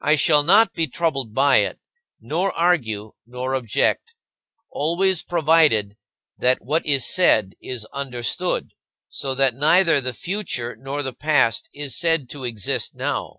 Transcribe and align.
I 0.00 0.14
shall 0.14 0.44
not 0.44 0.74
be 0.74 0.86
troubled 0.86 1.34
by 1.34 1.56
it, 1.56 1.80
nor 2.20 2.52
argue, 2.56 3.14
nor 3.26 3.56
object 3.56 4.14
always 4.70 5.24
provided 5.24 5.96
that 6.38 6.58
what 6.62 6.86
is 6.86 7.04
said 7.04 7.54
is 7.60 7.84
understood, 7.86 8.70
so 9.08 9.34
that 9.34 9.56
neither 9.56 10.00
the 10.00 10.14
future 10.14 10.76
nor 10.80 11.02
the 11.02 11.12
past 11.12 11.68
is 11.74 11.98
said 11.98 12.30
to 12.30 12.44
exist 12.44 12.94
now. 12.94 13.38